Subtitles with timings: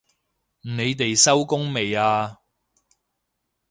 [0.61, 2.39] 你哋收工未啊？